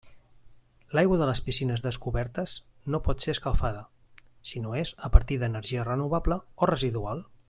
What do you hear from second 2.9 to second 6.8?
no pot ser escalfada si no és a partir d'energia renovable o